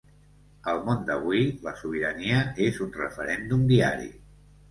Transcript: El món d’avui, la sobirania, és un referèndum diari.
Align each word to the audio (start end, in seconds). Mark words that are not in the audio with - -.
El 0.71 0.79
món 0.87 1.03
d’avui, 1.09 1.43
la 1.67 1.73
sobirania, 1.83 2.39
és 2.69 2.81
un 2.87 2.91
referèndum 2.97 3.69
diari. 3.75 4.09